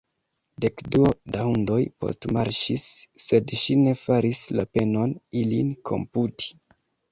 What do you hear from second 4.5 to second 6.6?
la penon, ilin komputi.